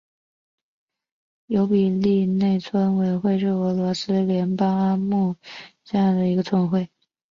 [1.45, 5.39] 尤比列伊内村委员会是俄罗斯联邦阿穆尔州
[5.83, 6.91] 结雅区所属的一个村委员会。